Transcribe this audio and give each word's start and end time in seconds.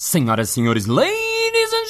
Senhoras 0.00 0.50
e 0.50 0.52
senhores, 0.52 0.86
ladies 0.86 1.72
and 1.72 1.86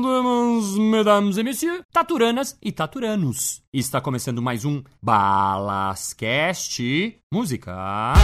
gentlemen, 0.00 0.80
mesdames 0.90 1.36
et 1.36 1.42
messieurs, 1.42 1.82
taturanas 1.92 2.56
e 2.62 2.72
taturanos. 2.72 3.60
Está 3.70 4.00
começando 4.00 4.40
mais 4.40 4.64
um 4.64 4.82
Balascast 5.02 6.80
Música. 7.30 8.14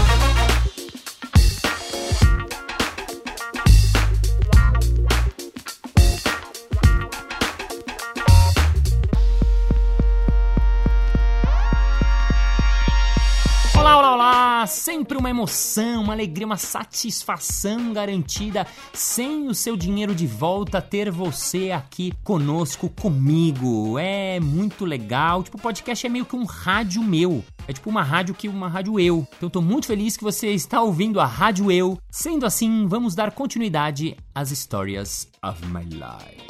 Sempre 14.79 15.19
uma 15.19 15.29
emoção, 15.29 16.05
uma 16.05 16.13
alegria, 16.13 16.47
uma 16.47 16.57
satisfação 16.57 17.93
garantida. 17.93 18.65
Sem 18.93 19.49
o 19.49 19.55
seu 19.55 19.77
dinheiro 19.77 20.15
de 20.15 20.25
volta, 20.25 20.81
ter 20.81 21.11
você 21.11 21.73
aqui 21.73 22.13
conosco, 22.23 22.89
comigo. 22.89 23.99
É 23.99 24.39
muito 24.39 24.85
legal. 24.85 25.43
Tipo, 25.43 25.59
o 25.59 25.61
podcast 25.61 26.07
é 26.07 26.09
meio 26.09 26.25
que 26.25 26.37
um 26.37 26.45
rádio 26.45 27.03
meu. 27.03 27.45
É 27.67 27.73
tipo 27.73 27.91
uma 27.91 28.05
rádio 28.05 28.37
que 28.37 28.47
uma 28.47 28.69
rádio 28.69 29.01
eu. 29.01 29.27
Então 29.37 29.51
tô 29.51 29.61
muito 29.61 29.89
feliz 29.89 30.17
que 30.17 30.23
você 30.23 30.53
está 30.53 30.81
ouvindo 30.81 31.19
a 31.19 31.27
rádio 31.27 31.73
eu. 31.73 31.99
Sendo 32.09 32.47
assim, 32.47 32.87
vamos 32.87 33.17
dar 33.17 33.33
continuidade 33.33 34.17
às 34.33 34.51
stories 34.51 35.29
of 35.43 35.61
my 35.67 35.83
life. 35.83 36.47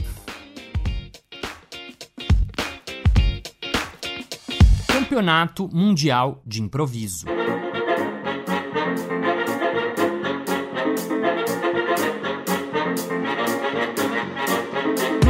Campeonato 4.87 5.67
Mundial 5.73 6.43
de 6.47 6.61
Improviso. 6.61 7.25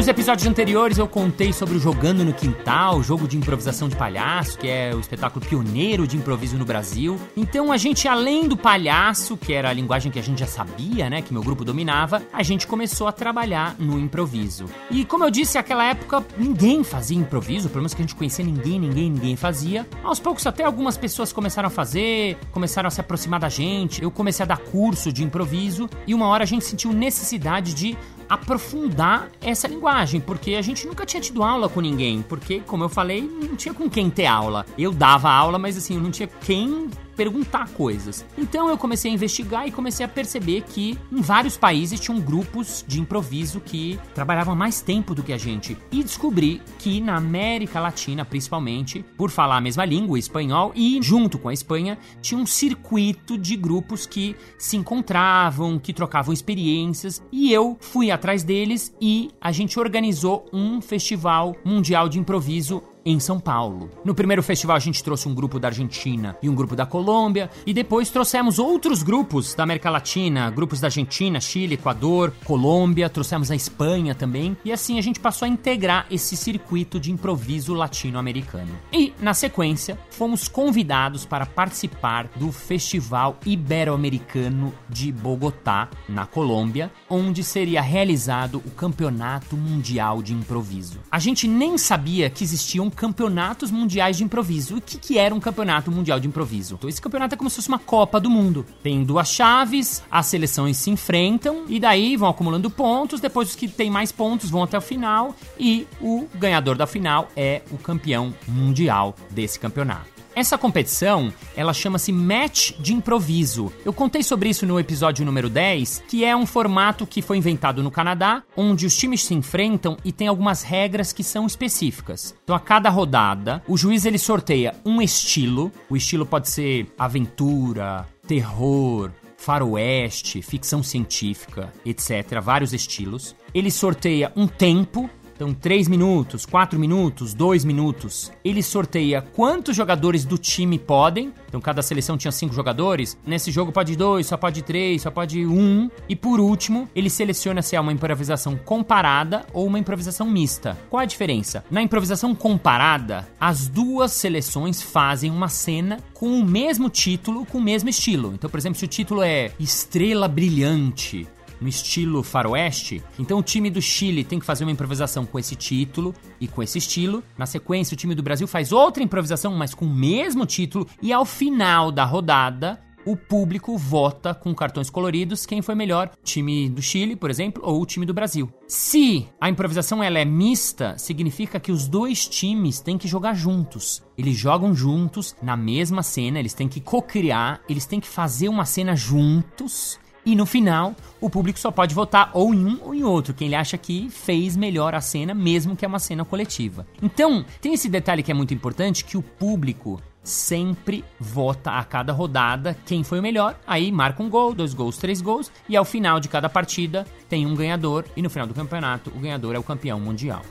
Nos 0.08 0.14
episódios 0.14 0.46
anteriores 0.46 0.96
eu 0.96 1.06
contei 1.06 1.52
sobre 1.52 1.76
o 1.76 1.78
Jogando 1.78 2.24
no 2.24 2.32
Quintal, 2.32 3.02
jogo 3.02 3.28
de 3.28 3.36
improvisação 3.36 3.90
de 3.90 3.94
palhaço, 3.94 4.56
que 4.56 4.66
é 4.66 4.94
o 4.94 5.00
espetáculo 5.00 5.44
pioneiro 5.44 6.06
de 6.06 6.16
improviso 6.16 6.56
no 6.56 6.64
Brasil. 6.64 7.20
Então 7.36 7.70
a 7.70 7.76
gente, 7.76 8.08
além 8.08 8.48
do 8.48 8.56
palhaço, 8.56 9.36
que 9.36 9.52
era 9.52 9.68
a 9.68 9.72
linguagem 9.74 10.10
que 10.10 10.18
a 10.18 10.22
gente 10.22 10.38
já 10.38 10.46
sabia, 10.46 11.10
né, 11.10 11.20
que 11.20 11.30
meu 11.30 11.42
grupo 11.42 11.62
dominava, 11.62 12.22
a 12.32 12.42
gente 12.42 12.66
começou 12.66 13.06
a 13.06 13.12
trabalhar 13.12 13.76
no 13.78 13.98
improviso. 13.98 14.64
E 14.90 15.04
como 15.04 15.24
eu 15.24 15.30
disse, 15.30 15.56
naquela 15.56 15.84
época 15.84 16.24
ninguém 16.38 16.82
fazia 16.82 17.18
improviso, 17.18 17.68
pelo 17.68 17.82
menos 17.82 17.92
que 17.92 18.00
a 18.00 18.06
gente 18.06 18.14
conhecia 18.14 18.42
ninguém, 18.42 18.80
ninguém, 18.80 19.10
ninguém 19.10 19.36
fazia. 19.36 19.86
Aos 20.02 20.18
poucos 20.18 20.46
até 20.46 20.64
algumas 20.64 20.96
pessoas 20.96 21.34
começaram 21.34 21.66
a 21.66 21.70
fazer, 21.70 22.38
começaram 22.50 22.86
a 22.86 22.90
se 22.90 23.02
aproximar 23.02 23.40
da 23.40 23.50
gente. 23.50 24.02
Eu 24.02 24.10
comecei 24.10 24.42
a 24.42 24.46
dar 24.46 24.56
curso 24.56 25.12
de 25.12 25.22
improviso 25.22 25.86
e 26.06 26.14
uma 26.14 26.28
hora 26.28 26.44
a 26.44 26.46
gente 26.46 26.64
sentiu 26.64 26.94
necessidade 26.94 27.74
de 27.74 27.94
aprofundar 28.28 29.30
essa 29.40 29.66
linguagem, 29.66 30.20
porque 30.20 30.54
a 30.54 30.62
gente 30.62 30.86
nunca 30.86 31.06
tinha 31.06 31.20
tido 31.20 31.42
aula 31.42 31.68
com 31.68 31.80
ninguém, 31.80 32.22
porque, 32.22 32.60
como 32.60 32.84
eu 32.84 32.88
falei, 32.88 33.22
não 33.22 33.56
tinha 33.56 33.74
com 33.74 33.88
quem 33.88 34.10
ter 34.10 34.26
aula. 34.26 34.66
Eu 34.76 34.92
dava 34.92 35.30
aula, 35.30 35.58
mas 35.58 35.76
assim, 35.76 35.94
eu 35.94 36.00
não 36.00 36.10
tinha 36.10 36.28
quem 36.28 36.90
perguntar 37.18 37.68
coisas. 37.70 38.24
Então 38.38 38.68
eu 38.68 38.78
comecei 38.78 39.10
a 39.10 39.14
investigar 39.14 39.66
e 39.66 39.72
comecei 39.72 40.06
a 40.06 40.08
perceber 40.08 40.62
que 40.62 40.96
em 41.10 41.20
vários 41.20 41.56
países 41.56 41.98
tinham 41.98 42.20
grupos 42.20 42.84
de 42.86 43.00
improviso 43.00 43.60
que 43.60 43.98
trabalhavam 44.14 44.54
mais 44.54 44.80
tempo 44.80 45.16
do 45.16 45.22
que 45.24 45.32
a 45.32 45.36
gente. 45.36 45.76
E 45.90 46.04
descobri 46.04 46.62
que 46.78 47.00
na 47.00 47.16
América 47.16 47.80
Latina, 47.80 48.24
principalmente, 48.24 49.04
por 49.16 49.30
falar 49.30 49.56
a 49.56 49.60
mesma 49.60 49.84
língua, 49.84 50.16
espanhol, 50.16 50.70
e 50.76 51.00
junto 51.02 51.40
com 51.40 51.48
a 51.48 51.52
Espanha, 51.52 51.98
tinha 52.22 52.40
um 52.40 52.46
circuito 52.46 53.36
de 53.36 53.56
grupos 53.56 54.06
que 54.06 54.36
se 54.56 54.76
encontravam, 54.76 55.76
que 55.76 55.92
trocavam 55.92 56.32
experiências, 56.32 57.20
e 57.32 57.52
eu 57.52 57.76
fui 57.80 58.12
atrás 58.12 58.44
deles 58.44 58.94
e 59.00 59.32
a 59.40 59.50
gente 59.50 59.80
organizou 59.80 60.46
um 60.52 60.80
festival 60.80 61.56
mundial 61.64 62.08
de 62.08 62.20
improviso 62.20 62.80
em 63.04 63.18
São 63.18 63.38
Paulo. 63.40 63.90
No 64.04 64.14
primeiro 64.14 64.42
festival 64.42 64.76
a 64.76 64.80
gente 64.80 65.02
trouxe 65.02 65.28
um 65.28 65.34
grupo 65.34 65.58
da 65.58 65.68
Argentina 65.68 66.36
e 66.42 66.48
um 66.48 66.54
grupo 66.54 66.76
da 66.76 66.86
Colômbia, 66.86 67.50
e 67.66 67.72
depois 67.72 68.10
trouxemos 68.10 68.58
outros 68.58 69.02
grupos 69.02 69.54
da 69.54 69.62
América 69.62 69.90
Latina, 69.90 70.50
grupos 70.50 70.80
da 70.80 70.88
Argentina, 70.88 71.40
Chile, 71.40 71.74
Equador, 71.74 72.32
Colômbia, 72.44 73.08
trouxemos 73.08 73.50
a 73.50 73.56
Espanha 73.56 74.14
também, 74.14 74.56
e 74.64 74.72
assim 74.72 74.98
a 74.98 75.02
gente 75.02 75.20
passou 75.20 75.46
a 75.46 75.48
integrar 75.48 76.06
esse 76.10 76.36
circuito 76.36 77.00
de 77.00 77.10
improviso 77.10 77.74
latino-americano. 77.74 78.70
E, 78.92 79.12
na 79.20 79.34
sequência, 79.34 79.98
fomos 80.10 80.48
convidados 80.48 81.24
para 81.24 81.46
participar 81.46 82.28
do 82.36 82.52
Festival 82.52 83.38
Ibero-Americano 83.44 84.72
de 84.88 85.12
Bogotá, 85.12 85.88
na 86.08 86.26
Colômbia, 86.26 86.90
onde 87.08 87.42
seria 87.42 87.80
realizado 87.80 88.62
o 88.64 88.70
Campeonato 88.70 89.56
Mundial 89.56 90.22
de 90.22 90.32
Improviso. 90.32 90.98
A 91.10 91.18
gente 91.18 91.46
nem 91.46 91.78
sabia 91.78 92.30
que 92.30 92.44
existiam 92.44 92.90
campeonatos 92.98 93.70
mundiais 93.70 94.16
de 94.16 94.24
improviso. 94.24 94.76
O 94.76 94.80
que, 94.80 94.98
que 94.98 95.18
era 95.18 95.32
um 95.32 95.38
campeonato 95.38 95.88
mundial 95.88 96.18
de 96.18 96.26
improviso? 96.26 96.74
Então, 96.74 96.90
esse 96.90 97.00
campeonato 97.00 97.34
é 97.34 97.38
como 97.38 97.48
se 97.48 97.56
fosse 97.56 97.68
uma 97.68 97.78
Copa 97.78 98.18
do 98.18 98.28
Mundo. 98.28 98.66
Tem 98.82 99.04
duas 99.04 99.28
chaves, 99.28 100.02
as 100.10 100.26
seleções 100.26 100.76
se 100.76 100.90
enfrentam 100.90 101.62
e 101.68 101.78
daí 101.78 102.16
vão 102.16 102.28
acumulando 102.28 102.68
pontos. 102.68 103.20
Depois, 103.20 103.50
os 103.50 103.54
que 103.54 103.68
têm 103.68 103.88
mais 103.88 104.10
pontos 104.10 104.50
vão 104.50 104.64
até 104.64 104.76
o 104.76 104.80
final 104.80 105.34
e 105.56 105.86
o 106.00 106.26
ganhador 106.34 106.76
da 106.76 106.88
final 106.88 107.28
é 107.36 107.62
o 107.70 107.78
campeão 107.78 108.34
mundial 108.48 109.14
desse 109.30 109.60
campeonato. 109.60 110.17
Essa 110.38 110.56
competição, 110.56 111.32
ela 111.56 111.74
chama-se 111.74 112.12
Match 112.12 112.70
de 112.78 112.94
Improviso. 112.94 113.72
Eu 113.84 113.92
contei 113.92 114.22
sobre 114.22 114.48
isso 114.48 114.64
no 114.64 114.78
episódio 114.78 115.26
número 115.26 115.48
10, 115.48 116.04
que 116.06 116.24
é 116.24 116.36
um 116.36 116.46
formato 116.46 117.04
que 117.04 117.20
foi 117.20 117.38
inventado 117.38 117.82
no 117.82 117.90
Canadá, 117.90 118.44
onde 118.56 118.86
os 118.86 118.96
times 118.96 119.24
se 119.24 119.34
enfrentam 119.34 119.96
e 120.04 120.12
tem 120.12 120.28
algumas 120.28 120.62
regras 120.62 121.12
que 121.12 121.24
são 121.24 121.44
específicas. 121.44 122.36
Então, 122.44 122.54
a 122.54 122.60
cada 122.60 122.88
rodada, 122.88 123.64
o 123.66 123.76
juiz 123.76 124.04
ele 124.04 124.16
sorteia 124.16 124.76
um 124.86 125.02
estilo. 125.02 125.72
O 125.90 125.96
estilo 125.96 126.24
pode 126.24 126.48
ser 126.48 126.86
aventura, 126.96 128.06
terror, 128.24 129.10
faroeste, 129.38 130.42
ficção 130.42 130.82
científica, 130.82 131.72
etc. 131.86 132.40
Vários 132.42 132.72
estilos. 132.72 133.34
Ele 133.54 133.70
sorteia 133.70 134.30
um 134.36 134.46
tempo, 134.46 135.08
então, 135.38 135.54
3 135.54 135.86
minutos, 135.86 136.44
4 136.44 136.76
minutos, 136.80 137.32
2 137.32 137.64
minutos. 137.64 138.32
Ele 138.44 138.60
sorteia 138.60 139.22
quantos 139.22 139.76
jogadores 139.76 140.24
do 140.24 140.36
time 140.36 140.80
podem. 140.80 141.32
Então, 141.46 141.60
cada 141.60 141.80
seleção 141.80 142.18
tinha 142.18 142.32
5 142.32 142.52
jogadores. 142.52 143.16
Nesse 143.24 143.52
jogo 143.52 143.70
pode 143.70 143.94
2, 143.94 144.26
só 144.26 144.36
pode 144.36 144.62
3, 144.62 145.00
só 145.00 145.12
pode 145.12 145.46
1. 145.46 145.52
Um. 145.56 145.88
E 146.08 146.16
por 146.16 146.40
último, 146.40 146.88
ele 146.92 147.08
seleciona 147.08 147.62
se 147.62 147.76
é 147.76 147.80
uma 147.80 147.92
improvisação 147.92 148.56
comparada 148.56 149.46
ou 149.52 149.64
uma 149.64 149.78
improvisação 149.78 150.28
mista. 150.28 150.76
Qual 150.90 151.00
a 151.00 151.06
diferença? 151.06 151.64
Na 151.70 151.82
improvisação 151.82 152.34
comparada, 152.34 153.28
as 153.38 153.68
duas 153.68 154.10
seleções 154.10 154.82
fazem 154.82 155.30
uma 155.30 155.48
cena 155.48 156.00
com 156.12 156.40
o 156.40 156.44
mesmo 156.44 156.90
título, 156.90 157.46
com 157.46 157.58
o 157.58 157.62
mesmo 157.62 157.88
estilo. 157.88 158.32
Então, 158.34 158.50
por 158.50 158.58
exemplo, 158.58 158.76
se 158.76 158.84
o 158.84 158.88
título 158.88 159.22
é 159.22 159.52
Estrela 159.60 160.26
Brilhante, 160.26 161.28
no 161.60 161.68
estilo 161.68 162.22
faroeste. 162.22 163.02
Então 163.18 163.38
o 163.38 163.42
time 163.42 163.70
do 163.70 163.80
Chile 163.80 164.24
tem 164.24 164.38
que 164.38 164.46
fazer 164.46 164.64
uma 164.64 164.72
improvisação 164.72 165.24
com 165.26 165.38
esse 165.38 165.54
título 165.54 166.14
e 166.40 166.48
com 166.48 166.62
esse 166.62 166.78
estilo. 166.78 167.22
Na 167.36 167.46
sequência, 167.46 167.94
o 167.94 167.98
time 167.98 168.14
do 168.14 168.22
Brasil 168.22 168.46
faz 168.46 168.72
outra 168.72 169.02
improvisação, 169.02 169.54
mas 169.54 169.74
com 169.74 169.84
o 169.84 169.94
mesmo 169.94 170.46
título. 170.46 170.86
E 171.02 171.12
ao 171.12 171.24
final 171.24 171.90
da 171.90 172.04
rodada, 172.04 172.80
o 173.04 173.16
público 173.16 173.76
vota 173.78 174.34
com 174.34 174.54
cartões 174.54 174.90
coloridos 174.90 175.46
quem 175.46 175.62
foi 175.62 175.74
melhor, 175.74 176.10
time 176.22 176.68
do 176.68 176.82
Chile, 176.82 177.16
por 177.16 177.30
exemplo, 177.30 177.62
ou 177.64 177.80
o 177.80 177.86
time 177.86 178.04
do 178.04 178.12
Brasil. 178.12 178.52
Se 178.66 179.26
a 179.40 179.48
improvisação 179.48 180.02
ela 180.02 180.18
é 180.18 180.26
mista, 180.26 180.96
significa 180.98 181.58
que 181.58 181.72
os 181.72 181.88
dois 181.88 182.28
times 182.28 182.80
têm 182.80 182.98
que 182.98 183.08
jogar 183.08 183.32
juntos. 183.32 184.02
Eles 184.16 184.36
jogam 184.36 184.74
juntos 184.74 185.34
na 185.42 185.56
mesma 185.56 186.02
cena, 186.02 186.38
eles 186.38 186.52
têm 186.52 186.68
que 186.68 186.82
co-criar, 186.82 187.62
eles 187.66 187.86
têm 187.86 187.98
que 187.98 188.08
fazer 188.08 188.50
uma 188.50 188.66
cena 188.66 188.94
juntos 188.94 189.98
e 190.24 190.34
no 190.34 190.44
final, 190.44 190.94
o 191.20 191.30
público 191.30 191.58
só 191.58 191.70
pode 191.70 191.94
votar 191.94 192.30
ou 192.34 192.52
em 192.54 192.64
um 192.64 192.78
ou 192.82 192.94
em 192.94 193.02
outro, 193.02 193.34
quem 193.34 193.48
ele 193.48 193.54
acha 193.54 193.78
que 193.78 194.10
fez 194.10 194.56
melhor 194.56 194.94
a 194.94 195.00
cena, 195.00 195.34
mesmo 195.34 195.76
que 195.76 195.84
é 195.84 195.88
uma 195.88 195.98
cena 195.98 196.24
coletiva. 196.24 196.86
Então, 197.02 197.44
tem 197.60 197.72
esse 197.74 197.88
detalhe 197.88 198.22
que 198.22 198.30
é 198.30 198.34
muito 198.34 198.52
importante, 198.52 199.04
que 199.04 199.16
o 199.16 199.22
público 199.22 200.00
sempre 200.22 201.04
vota 201.18 201.72
a 201.72 201.84
cada 201.84 202.12
rodada 202.12 202.76
quem 202.84 203.02
foi 203.02 203.18
o 203.18 203.22
melhor, 203.22 203.58
aí 203.66 203.90
marca 203.90 204.22
um 204.22 204.28
gol, 204.28 204.52
dois 204.54 204.74
gols, 204.74 204.98
três 204.98 205.22
gols, 205.22 205.50
e 205.68 205.76
ao 205.76 205.84
final 205.84 206.20
de 206.20 206.28
cada 206.28 206.48
partida 206.48 207.06
tem 207.28 207.46
um 207.46 207.54
ganhador, 207.54 208.04
e 208.16 208.20
no 208.20 208.28
final 208.28 208.46
do 208.46 208.54
campeonato 208.54 209.10
o 209.16 209.18
ganhador 209.18 209.54
é 209.54 209.58
o 209.58 209.62
campeão 209.62 209.98
mundial. 209.98 210.42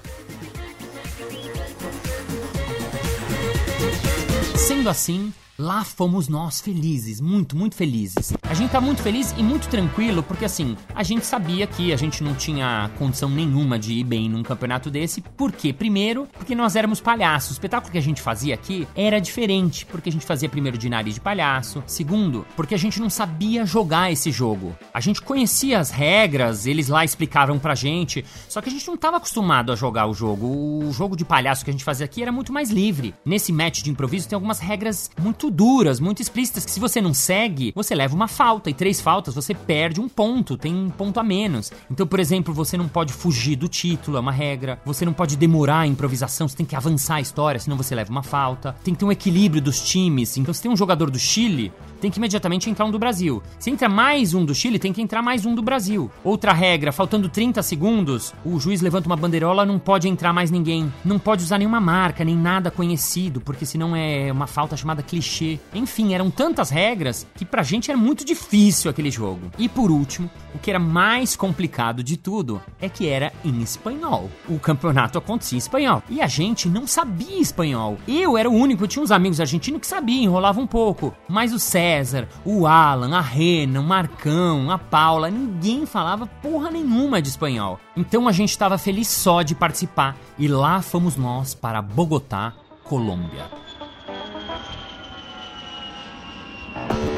Sendo 4.55 4.89
assim, 4.89 5.31
Lá 5.59 5.83
fomos 5.83 6.27
nós 6.27 6.61
felizes, 6.61 7.19
muito, 7.19 7.57
muito 7.57 7.75
felizes. 7.75 8.31
A 8.43 8.53
gente 8.53 8.69
tá 8.69 8.79
muito 8.79 9.01
feliz 9.01 9.33
e 9.35 9.41
muito 9.41 9.67
tranquilo 9.67 10.21
porque 10.21 10.45
assim, 10.45 10.77
a 10.93 11.01
gente 11.01 11.25
sabia 11.25 11.65
que 11.65 11.91
a 11.91 11.95
gente 11.95 12.23
não 12.23 12.35
tinha 12.35 12.91
condição 12.99 13.27
nenhuma 13.27 13.79
de 13.79 13.93
ir 13.93 14.03
bem 14.03 14.29
num 14.29 14.43
campeonato 14.43 14.91
desse. 14.91 15.19
Por 15.19 15.51
quê? 15.51 15.73
Primeiro, 15.73 16.27
porque 16.33 16.53
nós 16.53 16.75
éramos 16.75 17.01
palhaços. 17.01 17.49
O 17.49 17.53
espetáculo 17.53 17.91
que 17.91 17.97
a 17.97 18.01
gente 18.01 18.21
fazia 18.21 18.53
aqui 18.53 18.87
era 18.95 19.19
diferente, 19.19 19.83
porque 19.87 20.09
a 20.09 20.11
gente 20.11 20.27
fazia 20.27 20.47
primeiro 20.47 20.77
de 20.77 20.89
nariz 20.89 21.15
de 21.15 21.21
palhaço. 21.21 21.83
Segundo, 21.87 22.45
porque 22.55 22.75
a 22.75 22.77
gente 22.77 22.99
não 22.99 23.09
sabia 23.09 23.65
jogar 23.65 24.11
esse 24.11 24.29
jogo. 24.29 24.75
A 24.93 24.99
gente 24.99 25.23
conhecia 25.23 25.79
as 25.79 25.89
regras, 25.89 26.67
eles 26.67 26.87
lá 26.87 27.03
explicavam 27.03 27.57
pra 27.57 27.73
gente, 27.73 28.23
só 28.47 28.61
que 28.61 28.69
a 28.69 28.71
gente 28.71 28.87
não 28.87 28.95
tava 28.95 29.17
acostumado 29.17 29.71
a 29.71 29.75
jogar 29.75 30.05
o 30.05 30.13
jogo. 30.13 30.45
O 30.85 30.93
jogo 30.93 31.17
de 31.17 31.25
palhaço 31.25 31.65
que 31.65 31.71
a 31.71 31.73
gente 31.73 31.83
fazia 31.83 32.05
aqui 32.05 32.21
era 32.21 32.31
muito 32.31 32.53
mais 32.53 32.69
livre. 32.69 33.15
Nesse 33.25 33.51
match 33.51 33.81
de 33.81 33.89
improviso 33.89 34.29
tem 34.29 34.35
algumas 34.35 34.59
regras 34.59 35.09
muito 35.19 35.46
duras, 35.49 35.99
muito 35.99 36.21
explícitas, 36.21 36.65
que 36.65 36.71
se 36.71 36.79
você 36.79 37.01
não 37.01 37.13
segue, 37.13 37.71
você 37.75 37.95
leva 37.95 38.15
uma 38.15 38.27
falta. 38.27 38.69
E 38.69 38.73
três 38.73 39.01
faltas, 39.01 39.35
você 39.35 39.53
perde 39.53 39.99
um 39.99 40.09
ponto, 40.09 40.57
tem 40.57 40.73
um 40.73 40.89
ponto 40.89 41.19
a 41.19 41.23
menos. 41.23 41.71
Então, 41.89 42.05
por 42.05 42.19
exemplo, 42.19 42.53
você 42.53 42.77
não 42.77 42.87
pode 42.87 43.13
fugir 43.13 43.55
do 43.55 43.67
título, 43.67 44.17
é 44.17 44.19
uma 44.19 44.31
regra. 44.31 44.79
Você 44.85 45.05
não 45.05 45.13
pode 45.13 45.35
demorar 45.35 45.79
a 45.79 45.87
improvisação, 45.87 46.47
você 46.47 46.57
tem 46.57 46.65
que 46.65 46.75
avançar 46.75 47.15
a 47.15 47.21
história, 47.21 47.59
senão 47.59 47.77
você 47.77 47.95
leva 47.95 48.11
uma 48.11 48.23
falta. 48.23 48.75
Tem 48.83 48.93
que 48.93 48.99
ter 48.99 49.05
um 49.05 49.11
equilíbrio 49.11 49.61
dos 49.61 49.81
times. 49.81 50.37
Então, 50.37 50.53
se 50.53 50.61
tem 50.61 50.71
um 50.71 50.77
jogador 50.77 51.09
do 51.09 51.19
Chile, 51.19 51.71
tem 51.99 52.11
que 52.11 52.17
imediatamente 52.17 52.69
entrar 52.69 52.85
um 52.85 52.91
do 52.91 52.99
Brasil. 52.99 53.41
Se 53.59 53.69
entra 53.69 53.89
mais 53.89 54.33
um 54.33 54.45
do 54.45 54.55
Chile, 54.55 54.79
tem 54.79 54.93
que 54.93 55.01
entrar 55.01 55.21
mais 55.21 55.45
um 55.45 55.53
do 55.53 55.61
Brasil. 55.61 56.09
Outra 56.23 56.53
regra, 56.53 56.91
faltando 56.91 57.29
30 57.29 57.61
segundos, 57.63 58.33
o 58.45 58.59
juiz 58.59 58.81
levanta 58.81 59.07
uma 59.07 59.15
bandeirola, 59.15 59.65
não 59.65 59.79
pode 59.79 60.07
entrar 60.07 60.33
mais 60.33 60.51
ninguém. 60.51 60.91
Não 61.03 61.19
pode 61.19 61.43
usar 61.43 61.57
nenhuma 61.57 61.81
marca, 61.81 62.23
nem 62.23 62.35
nada 62.35 62.71
conhecido, 62.71 63.41
porque 63.41 63.65
senão 63.65 63.95
é 63.95 64.31
uma 64.31 64.47
falta 64.47 64.77
chamada 64.77 65.03
clichê. 65.03 65.59
Enfim, 65.73 66.13
eram 66.13 66.29
tantas 66.29 66.69
regras 66.69 67.27
que 67.35 67.45
pra 67.45 67.63
gente 67.63 67.89
era 67.91 67.99
muito 67.99 68.23
difícil 68.25 68.89
aquele 68.89 69.11
jogo. 69.11 69.51
E 69.57 69.67
por 69.67 69.91
último, 69.91 70.29
o 70.53 70.59
que 70.59 70.69
era 70.69 70.79
mais 70.79 71.35
complicado 71.35 72.03
de 72.03 72.17
tudo 72.17 72.61
é 72.79 72.89
que 72.89 73.07
era 73.07 73.31
em 73.43 73.61
espanhol. 73.61 74.29
O 74.47 74.59
campeonato 74.59 75.17
acontecia 75.17 75.55
em 75.55 75.59
espanhol. 75.59 76.03
E 76.09 76.21
a 76.21 76.27
gente 76.27 76.67
não 76.69 76.87
sabia 76.87 77.39
espanhol. 77.39 77.97
Eu 78.07 78.37
era 78.37 78.49
o 78.49 78.53
único, 78.53 78.83
eu 78.83 78.87
tinha 78.87 79.03
uns 79.03 79.11
amigos 79.11 79.39
argentinos 79.39 79.81
que 79.81 79.87
sabiam, 79.87 80.23
enrolava 80.23 80.59
um 80.59 80.67
pouco. 80.67 81.13
Mas 81.27 81.53
o 81.53 81.59
César, 81.87 82.27
o 82.43 82.67
Alan, 82.67 83.15
a 83.15 83.21
Rena, 83.21 83.79
o 83.79 83.83
Marcão, 83.83 84.69
a 84.69 84.77
Paula, 84.77 85.31
ninguém 85.31 85.85
falava 85.85 86.27
porra 86.27 86.69
nenhuma 86.69 87.21
de 87.21 87.29
espanhol. 87.29 87.79
Então 87.95 88.27
a 88.27 88.33
gente 88.33 88.49
estava 88.49 88.77
feliz 88.77 89.07
só 89.07 89.41
de 89.41 89.55
participar. 89.55 90.17
E 90.37 90.49
lá 90.49 90.81
fomos 90.81 91.15
nós 91.15 91.53
para 91.53 91.81
Bogotá, 91.81 92.51
Colômbia. 92.83 93.45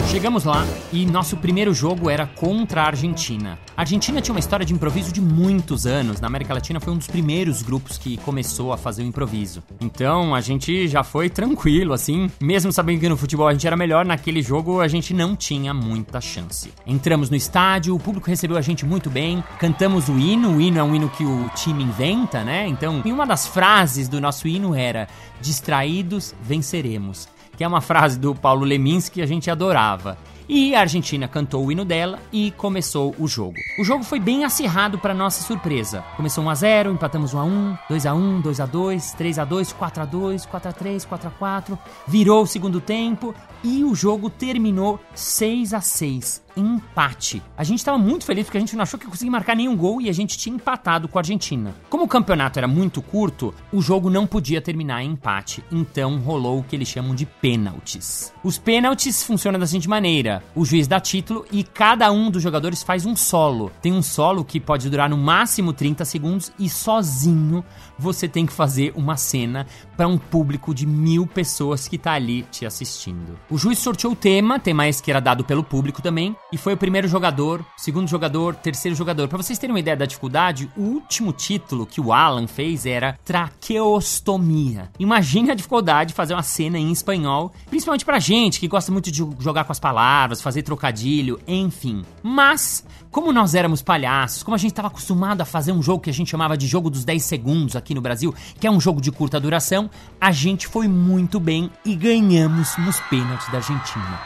Chegamos 0.10 0.44
lá 0.44 0.66
e 0.92 1.06
nosso 1.06 1.38
primeiro 1.38 1.72
jogo 1.72 2.10
era 2.10 2.26
contra 2.26 2.82
a 2.82 2.88
Argentina. 2.88 3.60
A 3.78 3.82
Argentina 3.82 4.20
tinha 4.20 4.34
uma 4.34 4.40
história 4.40 4.66
de 4.66 4.74
improviso 4.74 5.14
de 5.14 5.22
muitos 5.22 5.86
anos. 5.86 6.20
Na 6.20 6.26
América 6.26 6.52
Latina 6.52 6.80
foi 6.80 6.92
um 6.92 6.98
dos 6.98 7.06
primeiros 7.06 7.62
grupos 7.62 8.00
que 8.00 8.18
começou 8.18 8.74
a 8.74 8.78
fazer 8.78 9.04
o 9.04 9.06
improviso. 9.06 9.62
Então 9.80 10.34
a 10.34 10.42
gente 10.42 10.88
já 10.88 11.04
foi 11.04 11.30
tranquilo, 11.30 11.94
assim. 11.94 12.28
Mesmo 12.42 12.72
sabendo 12.72 13.02
que 13.02 13.08
no 13.08 13.16
futebol 13.16 13.48
a 13.48 13.54
gente 13.54 13.68
era 13.68 13.78
melhor, 13.78 14.04
naquele 14.04 14.42
jogo 14.42 14.82
a 14.82 14.88
gente 14.88 15.14
não 15.14 15.36
tinha 15.36 15.76
muita 15.76 16.20
chance. 16.20 16.74
Entramos 16.88 17.30
no 17.30 17.36
estádio, 17.36 17.94
o 17.94 18.00
público 18.00 18.28
recebeu 18.28 18.58
a 18.58 18.62
gente 18.62 18.88
muito 18.88 19.12
bem, 19.12 19.44
cantamos 19.60 20.10
o 20.10 20.18
hino. 20.18 20.56
O 20.56 20.60
hino 20.60 20.80
é 20.80 20.84
um 20.84 20.96
hino 20.96 21.10
que 21.10 21.24
o 21.24 21.50
time 21.54 21.84
inventa, 21.84 22.44
né? 22.44 22.68
Então, 22.68 23.04
e 23.06 23.12
uma 23.12 23.28
das 23.28 23.46
frases 23.46 24.10
do 24.10 24.20
nosso 24.20 24.48
hino 24.48 24.74
era: 24.74 25.08
Distraídos 25.40 26.34
venceremos 26.42 27.28
que 27.60 27.64
é 27.66 27.68
uma 27.68 27.82
frase 27.82 28.18
do 28.18 28.34
Paulo 28.34 28.64
Leminski 28.64 29.16
que 29.16 29.22
a 29.22 29.26
gente 29.26 29.52
adorava. 29.52 30.18
E 30.48 30.74
a 30.74 30.80
Argentina 30.80 31.28
cantou 31.28 31.66
o 31.66 31.70
hino 31.70 31.84
dela 31.84 32.18
e 32.32 32.52
começou 32.52 33.14
o 33.20 33.28
jogo. 33.28 33.58
O 33.78 33.84
jogo 33.84 34.02
foi 34.02 34.18
bem 34.18 34.46
acirrado 34.46 34.98
para 34.98 35.14
nossa 35.14 35.44
surpresa. 35.44 36.02
Começou 36.16 36.42
1 36.46 36.50
a 36.50 36.56
0, 36.56 36.92
empatamos 36.94 37.34
1 37.34 37.38
a 37.38 37.44
1, 37.44 37.78
2 37.90 38.06
a 38.06 38.14
1, 38.14 38.40
2 38.40 38.60
a 38.62 38.66
2, 38.66 39.12
3 39.12 39.40
a 39.40 39.44
2, 39.44 39.74
4 39.74 40.04
a 40.04 40.06
2, 40.06 40.46
4 40.46 40.70
a 40.70 40.72
3, 40.72 41.04
4 41.04 41.28
a 41.28 41.32
4. 41.32 41.80
Virou 42.08 42.44
o 42.44 42.48
segundo 42.48 42.80
tempo 42.80 43.36
e 43.62 43.84
o 43.84 43.94
jogo 43.94 44.30
terminou 44.30 44.98
6 45.14 45.74
a 45.74 45.82
6 45.82 46.42
empate. 46.56 47.42
A 47.58 47.64
gente 47.64 47.80
estava 47.80 47.98
muito 47.98 48.26
feliz 48.26 48.46
porque 48.46 48.58
a 48.58 48.62
gente 48.62 48.76
não 48.76 48.84
achou 48.84 49.00
que 49.00 49.06
conseguia 49.06 49.32
marcar 49.32 49.56
nenhum 49.56 49.76
gol 49.76 50.02
e 50.02 50.10
a 50.10 50.14
gente 50.14 50.38
tinha 50.38 50.56
empatado 50.56 51.08
com 51.08 51.18
a 51.18 51.22
Argentina. 51.22 51.76
Como 51.90 52.04
o 52.04 52.08
campeonato 52.08 52.60
era 52.60 52.68
muito 52.68 53.02
curto, 53.02 53.54
o 53.72 53.82
jogo 53.82 54.10
não 54.10 54.28
podia 54.28 54.62
terminar 54.62 55.04
em 55.04 55.12
empate, 55.12 55.64
então 55.72 56.20
rolou 56.20 56.60
o 56.60 56.64
que 56.64 56.76
eles 56.76 56.88
chamam 56.88 57.16
de 57.16 57.26
pênaltis. 57.26 58.34
Os 58.44 58.58
pênaltis 58.58 59.24
funcionam 59.24 59.60
da 59.60 59.68
seguinte 59.68 59.90
maneira: 59.90 60.44
o 60.56 60.66
juiz 60.66 60.88
dá 60.88 61.00
título 61.00 61.46
e 61.52 61.64
cada 61.64 62.12
um 62.12 62.32
dos 62.32 62.42
jogadores 62.42 62.84
faz 62.84 63.06
um 63.06 63.16
solo. 63.16 63.72
Tem 63.82 63.92
um 63.92 64.02
solo 64.02 64.44
que 64.44 64.60
pode 64.60 64.90
durar 64.90 65.10
no 65.10 65.18
máximo 65.18 65.74
30 65.74 66.06
segundos 66.06 66.52
e 66.58 66.70
sozinho 66.70 67.64
você 68.00 68.28
tem 68.28 68.46
que 68.46 68.54
fazer 68.54 68.94
uma 68.96 69.18
cena 69.18 69.68
para 69.98 70.08
um 70.08 70.18
público 70.18 70.74
de 70.74 70.88
mil 70.88 71.28
pessoas 71.28 71.88
que 71.88 71.98
tá 71.98 72.14
ali 72.14 72.44
te 72.44 72.66
assistindo. 72.66 73.38
O 73.50 73.58
juiz 73.58 73.80
sorteou 73.80 74.14
o 74.14 74.16
tema, 74.16 74.60
tema 74.60 74.88
esse 74.88 75.04
que 75.04 75.12
era 75.12 75.20
dado 75.20 75.44
pelo 75.44 75.64
público 75.64 76.02
também, 76.02 76.36
e 76.52 76.58
foi 76.58 76.74
o 76.74 76.78
primeiro 76.78 77.08
jogador, 77.08 77.64
segundo 77.78 78.08
jogador, 78.08 78.56
terceiro 78.56 78.96
jogador. 78.96 79.28
Para 79.28 79.38
vocês 79.38 79.60
terem 79.60 79.74
uma 79.74 79.80
ideia 79.80 79.98
da 79.98 80.06
dificuldade, 80.06 80.70
o 80.78 80.82
último 80.82 81.34
título 81.34 81.86
que 81.86 82.00
o 82.00 82.14
Alan 82.14 82.48
fez 82.48 82.86
era 82.86 83.18
traqueostomia. 83.26 84.90
Imagine 84.98 85.52
a 85.52 85.56
dificuldade 85.56 86.10
de 86.10 86.16
fazer 86.16 86.34
uma 86.34 86.44
cena 86.44 86.78
em 86.78 86.92
espanhol, 86.92 87.52
principalmente 87.70 88.06
pra 88.06 88.20
gente 88.20 88.60
que 88.60 88.68
gosta 88.68 88.92
muito 88.92 89.12
de 89.12 89.18
jogar 89.40 89.66
com 89.66 89.72
as 89.72 89.80
palavras, 89.80 90.42
fazer 90.42 90.64
trocadilho, 90.64 91.40
enfim. 91.48 92.04
Mas, 92.24 92.86
como 93.12 93.34
nós 93.34 93.54
éramos 93.56 93.82
palhaços, 93.82 94.44
como 94.44 94.56
a 94.56 94.58
gente 94.58 94.72
estava 94.72 94.88
acostumado 94.88 95.42
a 95.42 95.46
fazer 95.46 95.72
um 95.72 95.82
jogo 95.82 96.04
que 96.04 96.10
a 96.10 96.14
gente 96.14 96.30
chamava 96.30 96.58
de 96.58 96.68
jogo 96.68 96.90
dos 96.90 97.04
10 97.04 97.24
segundos 97.24 97.76
aqui 97.76 97.89
no 97.94 98.02
Brasil, 98.02 98.34
que 98.60 98.68
é 98.68 98.72
um 98.72 98.80
jogo 98.80 99.02
de 99.02 99.12
curta 99.12 99.40
duração, 99.40 99.90
a 100.20 100.32
gente 100.32 100.68
foi 100.68 100.88
muito 100.88 101.40
bem 101.40 101.72
e 101.86 101.96
ganhamos 101.96 102.78
nos 102.78 103.00
pênaltis 103.02 103.50
da 103.52 103.58
Argentina. 103.58 104.20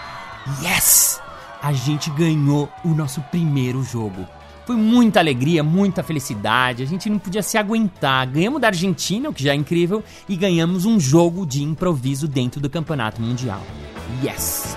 Yes! 0.61 1.23
a 1.63 1.71
gente 1.71 2.09
ganhou 2.09 2.69
o 2.83 2.89
nosso 2.89 3.21
primeiro 3.21 3.81
jogo. 3.81 4.27
Foi 4.65 4.75
muita 4.75 5.21
alegria, 5.21 5.63
muita 5.63 6.03
felicidade, 6.03 6.83
a 6.83 6.85
gente 6.85 7.09
não 7.09 7.17
podia 7.17 7.41
se 7.41 7.57
aguentar. 7.57 8.27
Ganhamos 8.27 8.59
da 8.59 8.67
Argentina, 8.67 9.29
o 9.29 9.33
que 9.33 9.43
já 9.43 9.53
é 9.53 9.55
incrível, 9.55 10.03
e 10.27 10.35
ganhamos 10.35 10.83
um 10.85 10.99
jogo 10.99 11.45
de 11.45 11.63
improviso 11.63 12.27
dentro 12.27 12.59
do 12.59 12.69
campeonato 12.69 13.21
mundial. 13.21 13.61
Yes! 14.21 14.75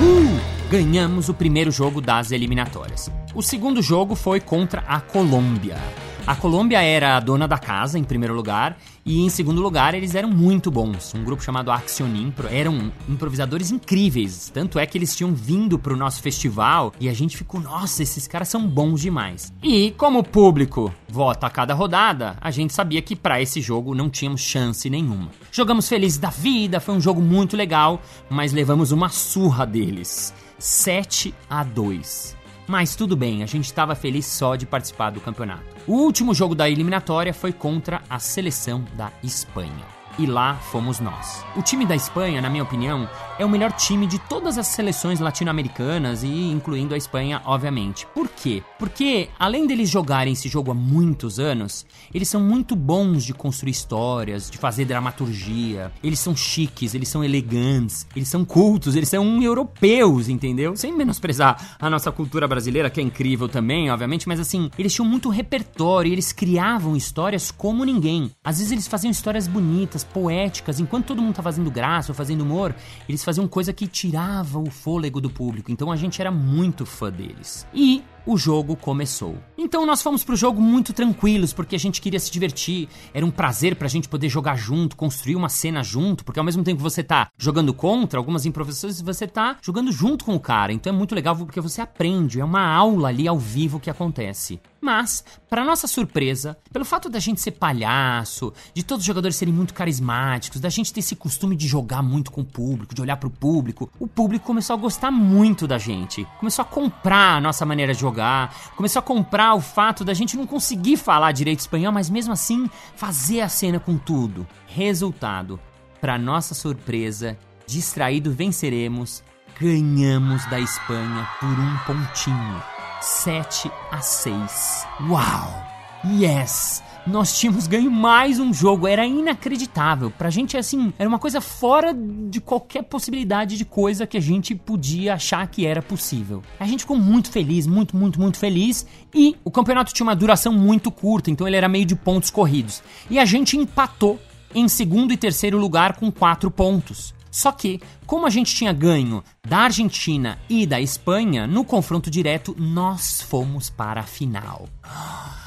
Uhul! 0.00 0.49
Ganhamos 0.70 1.28
o 1.28 1.34
primeiro 1.34 1.72
jogo 1.72 2.00
das 2.00 2.30
eliminatórias. 2.30 3.10
O 3.34 3.42
segundo 3.42 3.82
jogo 3.82 4.14
foi 4.14 4.38
contra 4.38 4.82
a 4.82 5.00
Colômbia. 5.00 5.76
A 6.24 6.36
Colômbia 6.36 6.80
era 6.80 7.16
a 7.16 7.20
dona 7.20 7.48
da 7.48 7.58
casa, 7.58 7.98
em 7.98 8.04
primeiro 8.04 8.32
lugar, 8.32 8.78
e 9.04 9.20
em 9.20 9.28
segundo 9.28 9.60
lugar, 9.60 9.96
eles 9.96 10.14
eram 10.14 10.30
muito 10.30 10.70
bons. 10.70 11.12
Um 11.12 11.24
grupo 11.24 11.42
chamado 11.42 11.72
Action 11.72 12.06
Impro 12.14 12.46
eram 12.46 12.92
improvisadores 13.08 13.72
incríveis. 13.72 14.48
Tanto 14.54 14.78
é 14.78 14.86
que 14.86 14.96
eles 14.96 15.16
tinham 15.16 15.34
vindo 15.34 15.76
pro 15.76 15.96
nosso 15.96 16.22
festival 16.22 16.92
e 17.00 17.08
a 17.08 17.12
gente 17.12 17.36
ficou, 17.36 17.60
nossa, 17.60 18.04
esses 18.04 18.28
caras 18.28 18.46
são 18.46 18.64
bons 18.64 19.00
demais. 19.00 19.52
E 19.64 19.90
como 19.98 20.20
o 20.20 20.24
público 20.24 20.94
vota 21.08 21.48
a 21.48 21.50
cada 21.50 21.74
rodada, 21.74 22.36
a 22.40 22.52
gente 22.52 22.72
sabia 22.72 23.02
que 23.02 23.16
para 23.16 23.42
esse 23.42 23.60
jogo 23.60 23.92
não 23.92 24.08
tínhamos 24.08 24.40
chance 24.40 24.88
nenhuma. 24.88 25.30
Jogamos 25.50 25.88
felizes 25.88 26.18
da 26.18 26.30
vida, 26.30 26.78
foi 26.78 26.94
um 26.94 27.00
jogo 27.00 27.20
muito 27.20 27.56
legal, 27.56 28.00
mas 28.28 28.52
levamos 28.52 28.92
uma 28.92 29.08
surra 29.08 29.66
deles. 29.66 30.32
7 30.60 31.34
a 31.48 31.64
2. 31.64 32.36
Mas 32.68 32.94
tudo 32.94 33.16
bem, 33.16 33.42
a 33.42 33.46
gente 33.46 33.64
estava 33.64 33.96
feliz 33.96 34.26
só 34.26 34.54
de 34.54 34.66
participar 34.66 35.10
do 35.10 35.20
campeonato. 35.20 35.64
O 35.88 35.94
último 35.94 36.32
jogo 36.32 36.54
da 36.54 36.70
eliminatória 36.70 37.34
foi 37.34 37.52
contra 37.52 38.00
a 38.08 38.20
seleção 38.20 38.84
da 38.94 39.10
Espanha 39.24 39.99
e 40.20 40.26
lá 40.26 40.54
fomos 40.54 41.00
nós. 41.00 41.44
O 41.56 41.62
time 41.62 41.86
da 41.86 41.96
Espanha, 41.96 42.42
na 42.42 42.50
minha 42.50 42.62
opinião, 42.62 43.08
é 43.38 43.44
o 43.44 43.48
melhor 43.48 43.72
time 43.72 44.06
de 44.06 44.18
todas 44.18 44.58
as 44.58 44.66
seleções 44.66 45.18
latino-americanas 45.18 46.22
e 46.22 46.50
incluindo 46.50 46.94
a 46.94 46.98
Espanha, 46.98 47.40
obviamente. 47.46 48.06
Por 48.14 48.28
quê? 48.28 48.62
Porque 48.78 49.30
além 49.38 49.66
deles 49.66 49.88
jogarem 49.88 50.34
esse 50.34 50.48
jogo 50.48 50.70
há 50.70 50.74
muitos 50.74 51.40
anos, 51.40 51.86
eles 52.12 52.28
são 52.28 52.40
muito 52.40 52.76
bons 52.76 53.24
de 53.24 53.32
construir 53.32 53.70
histórias, 53.70 54.50
de 54.50 54.58
fazer 54.58 54.84
dramaturgia. 54.84 55.90
Eles 56.04 56.20
são 56.20 56.36
chiques, 56.36 56.94
eles 56.94 57.08
são 57.08 57.24
elegantes, 57.24 58.06
eles 58.14 58.28
são 58.28 58.44
cultos, 58.44 58.94
eles 58.94 59.08
são 59.08 59.42
europeus, 59.42 60.28
entendeu? 60.28 60.76
Sem 60.76 60.92
menosprezar 60.92 61.76
a 61.80 61.88
nossa 61.88 62.12
cultura 62.12 62.46
brasileira, 62.46 62.90
que 62.90 63.00
é 63.00 63.02
incrível 63.02 63.48
também, 63.48 63.90
obviamente, 63.90 64.28
mas 64.28 64.38
assim, 64.38 64.70
eles 64.78 64.92
tinham 64.92 65.08
muito 65.08 65.30
repertório 65.30 66.10
eles 66.12 66.32
criavam 66.32 66.96
histórias 66.96 67.50
como 67.50 67.84
ninguém. 67.84 68.30
Às 68.44 68.58
vezes 68.58 68.72
eles 68.72 68.86
faziam 68.86 69.10
histórias 69.10 69.46
bonitas, 69.46 70.04
poéticas, 70.12 70.80
enquanto 70.80 71.06
todo 71.06 71.22
mundo 71.22 71.34
tá 71.34 71.42
fazendo 71.42 71.70
graça 71.70 72.12
ou 72.12 72.16
fazendo 72.16 72.42
humor, 72.42 72.74
eles 73.08 73.24
faziam 73.24 73.48
coisa 73.48 73.72
que 73.72 73.86
tirava 73.86 74.58
o 74.58 74.70
fôlego 74.70 75.20
do 75.20 75.30
público. 75.30 75.70
Então 75.70 75.90
a 75.90 75.96
gente 75.96 76.20
era 76.20 76.30
muito 76.30 76.84
fã 76.84 77.10
deles. 77.10 77.66
E 77.72 78.02
o 78.26 78.36
jogo 78.36 78.76
começou. 78.76 79.36
Então 79.56 79.86
nós 79.86 80.02
fomos 80.02 80.22
pro 80.22 80.36
jogo 80.36 80.60
muito 80.60 80.92
tranquilos, 80.92 81.52
porque 81.52 81.76
a 81.76 81.78
gente 81.78 82.00
queria 82.00 82.20
se 82.20 82.30
divertir. 82.30 82.88
Era 83.14 83.24
um 83.24 83.30
prazer 83.30 83.76
pra 83.76 83.88
gente 83.88 84.08
poder 84.08 84.28
jogar 84.28 84.56
junto, 84.56 84.96
construir 84.96 85.36
uma 85.36 85.48
cena 85.48 85.82
junto, 85.82 86.24
porque 86.24 86.38
ao 86.38 86.44
mesmo 86.44 86.62
tempo 86.62 86.78
que 86.78 86.82
você 86.82 87.02
tá 87.02 87.28
jogando 87.38 87.72
contra 87.72 88.18
algumas 88.18 88.46
improvisações, 88.46 89.00
você 89.00 89.26
tá 89.26 89.56
jogando 89.62 89.90
junto 89.90 90.24
com 90.24 90.34
o 90.34 90.40
cara. 90.40 90.72
Então 90.72 90.92
é 90.92 90.96
muito 90.96 91.14
legal 91.14 91.34
porque 91.36 91.60
você 91.60 91.80
aprende, 91.80 92.40
é 92.40 92.44
uma 92.44 92.66
aula 92.66 93.08
ali 93.08 93.26
ao 93.26 93.38
vivo 93.38 93.80
que 93.80 93.90
acontece. 93.90 94.60
Mas, 94.80 95.22
para 95.48 95.64
nossa 95.64 95.86
surpresa, 95.86 96.56
pelo 96.72 96.86
fato 96.86 97.10
da 97.10 97.18
gente 97.18 97.40
ser 97.40 97.50
palhaço, 97.50 98.52
de 98.72 98.82
todos 98.82 99.02
os 99.02 99.06
jogadores 99.06 99.36
serem 99.36 99.52
muito 99.52 99.74
carismáticos, 99.74 100.60
da 100.60 100.70
gente 100.70 100.92
ter 100.92 101.00
esse 101.00 101.14
costume 101.14 101.54
de 101.54 101.68
jogar 101.68 102.02
muito 102.02 102.30
com 102.30 102.40
o 102.40 102.44
público, 102.44 102.94
de 102.94 103.02
olhar 103.02 103.18
pro 103.18 103.28
público, 103.28 103.90
o 103.98 104.06
público 104.06 104.46
começou 104.46 104.74
a 104.74 104.78
gostar 104.78 105.10
muito 105.10 105.66
da 105.66 105.76
gente. 105.76 106.26
Começou 106.38 106.62
a 106.62 106.66
comprar 106.66 107.36
a 107.36 107.40
nossa 107.40 107.66
maneira 107.66 107.92
de 107.92 108.00
jogar, 108.00 108.54
começou 108.74 109.00
a 109.00 109.02
comprar 109.02 109.54
o 109.54 109.60
fato 109.60 110.02
da 110.02 110.14
gente 110.14 110.36
não 110.36 110.46
conseguir 110.46 110.96
falar 110.96 111.32
direito 111.32 111.60
espanhol, 111.60 111.92
mas 111.92 112.08
mesmo 112.08 112.32
assim 112.32 112.68
fazer 112.96 113.42
a 113.42 113.48
cena 113.48 113.78
com 113.78 113.98
tudo. 113.98 114.46
Resultado: 114.66 115.60
para 116.00 116.16
nossa 116.16 116.54
surpresa, 116.54 117.36
distraído 117.66 118.32
venceremos, 118.32 119.22
ganhamos 119.60 120.46
da 120.46 120.58
Espanha 120.58 121.28
por 121.38 121.48
um 121.48 121.76
pontinho. 121.86 122.79
7 123.00 123.70
a 123.90 124.02
6. 124.02 124.86
Uau! 125.08 125.66
Yes! 126.04 126.82
Nós 127.06 127.38
tínhamos 127.38 127.66
ganho 127.66 127.90
mais 127.90 128.38
um 128.38 128.52
jogo, 128.52 128.86
era 128.86 129.06
inacreditável. 129.06 130.10
Pra 130.10 130.28
gente, 130.28 130.56
assim, 130.56 130.92
era 130.98 131.08
uma 131.08 131.18
coisa 131.18 131.40
fora 131.40 131.94
de 131.94 132.42
qualquer 132.42 132.82
possibilidade 132.82 133.56
de 133.56 133.64
coisa 133.64 134.06
que 134.06 134.18
a 134.18 134.20
gente 134.20 134.54
podia 134.54 135.14
achar 135.14 135.46
que 135.46 135.64
era 135.64 135.80
possível. 135.80 136.42
A 136.58 136.66
gente 136.66 136.80
ficou 136.80 136.98
muito 136.98 137.30
feliz, 137.30 137.66
muito, 137.66 137.96
muito, 137.96 138.20
muito 138.20 138.38
feliz. 138.38 138.86
E 139.14 139.34
o 139.42 139.50
campeonato 139.50 139.94
tinha 139.94 140.04
uma 140.04 140.14
duração 140.14 140.52
muito 140.52 140.90
curta, 140.90 141.30
então 141.30 141.46
ele 141.46 141.56
era 141.56 141.68
meio 141.70 141.86
de 141.86 141.96
pontos 141.96 142.30
corridos. 142.30 142.82
E 143.08 143.18
a 143.18 143.24
gente 143.24 143.56
empatou 143.56 144.20
em 144.54 144.68
segundo 144.68 145.10
e 145.12 145.16
terceiro 145.16 145.56
lugar 145.56 145.96
com 145.96 146.12
quatro 146.12 146.50
pontos. 146.50 147.14
Só 147.30 147.52
que, 147.52 147.80
como 148.06 148.26
a 148.26 148.30
gente 148.30 148.54
tinha 148.54 148.72
ganho 148.72 149.22
da 149.46 149.58
Argentina 149.58 150.38
e 150.48 150.66
da 150.66 150.80
Espanha, 150.80 151.46
no 151.46 151.64
confronto 151.64 152.10
direto 152.10 152.54
nós 152.58 153.22
fomos 153.22 153.70
para 153.70 154.00
a 154.00 154.04
final. 154.04 154.68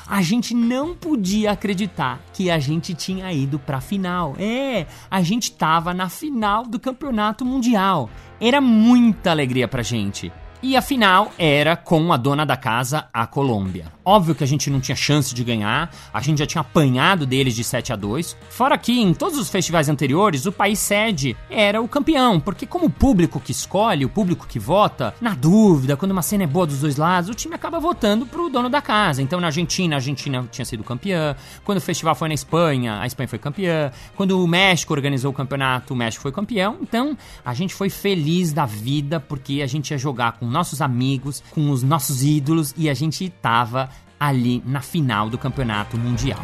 A 0.08 0.22
gente 0.22 0.54
não 0.54 0.96
podia 0.96 1.52
acreditar 1.52 2.20
que 2.34 2.52
a 2.52 2.60
gente 2.60 2.94
tinha 2.94 3.32
ido 3.32 3.58
para 3.58 3.78
a 3.78 3.82
final. 3.82 4.36
É, 4.38 4.86
a 5.10 5.22
gente 5.22 5.52
tava 5.52 5.94
na 5.94 6.10
final 6.10 6.66
do 6.66 6.80
Campeonato 6.80 7.46
Mundial. 7.46 8.10
Era 8.40 8.60
muita 8.60 9.32
alegria 9.32 9.68
pra 9.68 9.82
gente. 9.82 10.32
E 10.62 10.78
a 10.78 10.82
final 10.82 11.32
era 11.38 11.76
com 11.76 12.14
a 12.14 12.18
dona 12.18 12.46
da 12.46 12.56
casa, 12.56 13.10
a 13.14 13.28
Colômbia. 13.28 13.92
Óbvio 14.06 14.36
que 14.36 14.44
a 14.44 14.48
gente 14.48 14.70
não 14.70 14.82
tinha 14.82 14.96
chance 14.96 15.34
de 15.34 15.44
ganhar, 15.44 15.90
a 16.14 16.20
gente 16.20 16.40
já 16.40 16.46
tinha 16.46 16.62
apanhado 16.62 17.26
deles 17.26 17.56
de 17.56 17.64
7 17.64 17.94
a 17.94 17.96
2. 17.96 18.36
Fora 18.50 18.78
que 18.78 19.00
em 19.00 19.14
todos 19.14 19.40
os 19.40 19.50
festivais 19.50 19.88
anteriores, 19.88 20.46
o 20.46 20.52
país 20.52 20.80
sede 20.80 21.38
era 21.50 21.82
o 21.82 21.88
campeão, 21.88 22.40
porque 22.40 22.66
como 22.66 22.88
o 22.88 22.90
público 22.90 23.40
que 23.40 23.52
escolhe, 23.52 24.04
o 24.04 24.10
público 24.10 24.46
que 24.46 24.60
vota, 24.60 25.16
na 25.22 25.34
dúvida, 25.34 25.96
quando 25.96 26.12
uma 26.12 26.22
cena 26.22 26.44
é 26.44 26.48
boa 26.48 26.68
dos 26.68 26.82
dois 26.82 26.98
lados, 26.98 27.30
o 27.30 27.34
time 27.34 27.56
acaba 27.56 27.80
votando 27.80 28.26
pro 28.26 28.50
dono 28.50 28.70
da 28.70 28.82
casa. 28.82 29.22
Então 29.22 29.40
na 29.40 29.48
Argentina, 29.48 29.96
a 29.96 29.98
Argentina 29.98 30.46
tinha 30.52 30.66
sido 30.66 30.84
campeã. 30.84 31.36
Quando 31.64 31.78
o 31.78 31.82
festival 31.82 32.14
foi 32.14 32.28
na 32.28 32.34
Espanha, 32.34 33.00
a 33.00 33.08
Espanha 33.08 33.30
foi 33.30 33.40
campeã. 33.40 33.90
Quando 34.18 34.44
o 34.44 34.48
México 34.48 34.94
organizou 34.94 35.32
o 35.32 35.34
campeonato, 35.34 35.94
o 35.94 35.98
México 35.98 36.22
foi 36.22 36.32
campeão. 36.32 36.78
Então 36.82 37.18
a 37.46 37.54
gente 37.54 37.74
foi 37.74 37.90
feliz 37.90 38.52
da 38.52 38.66
vida 38.66 39.20
porque 39.20 39.62
a 39.62 39.68
gente 39.68 39.92
ia 39.92 39.98
jogar 39.98 40.34
com 40.34 40.46
nossos 40.46 40.82
amigos, 40.82 41.42
com 41.52 41.70
os 41.70 41.84
nossos 41.84 42.22
ídolos 42.22 42.74
e 42.78 42.90
a 42.90 42.94
gente 42.94 43.30
tava 43.42 43.93
ali 44.24 44.64
na 44.66 44.80
final 44.80 45.30
do 45.30 45.38
campeonato 45.38 45.98
mundial. 45.98 46.40